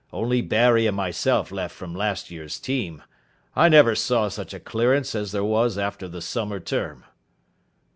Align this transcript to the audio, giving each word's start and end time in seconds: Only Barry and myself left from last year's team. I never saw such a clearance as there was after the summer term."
Only 0.11 0.41
Barry 0.41 0.87
and 0.87 0.97
myself 0.97 1.51
left 1.51 1.75
from 1.75 1.93
last 1.93 2.31
year's 2.31 2.59
team. 2.59 3.03
I 3.55 3.69
never 3.69 3.93
saw 3.93 4.29
such 4.29 4.51
a 4.51 4.59
clearance 4.59 5.13
as 5.13 5.31
there 5.31 5.43
was 5.45 5.77
after 5.77 6.07
the 6.07 6.23
summer 6.23 6.59
term." 6.59 7.03